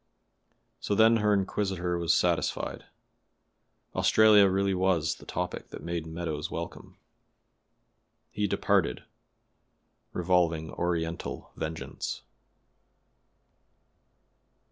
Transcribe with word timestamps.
So 0.79 0.95
then 0.95 1.17
her 1.17 1.31
inquisitor 1.31 1.95
was 1.95 2.11
satisfied; 2.11 2.85
Australia 3.93 4.49
really 4.49 4.73
was 4.73 5.17
the 5.17 5.27
topic 5.27 5.69
that 5.69 5.83
made 5.83 6.07
Meadows 6.07 6.49
welcome. 6.49 6.97
He 8.31 8.47
departed, 8.47 9.03
revolving 10.11 10.71
Oriental 10.71 11.51
vengeance. 11.55 12.23